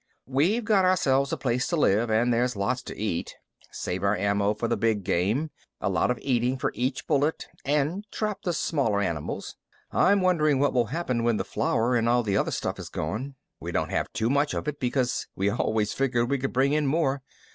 [0.25, 3.35] "We've got ourselves a place to live and there's lots to eat.
[3.69, 8.03] Save our ammo for the big game a lot of eating for each bullet and
[8.11, 9.57] trap the smaller animals."
[9.91, 13.35] "I'm wondering what will happen when the flour and all the other stuff is gone.
[13.59, 16.87] We don't have too much of it because we always figured we could bring in
[16.87, 17.21] more."